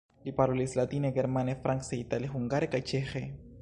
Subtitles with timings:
[0.27, 3.29] Li parolis latine, germane, france, itale, hungare kaj ĉeĥe.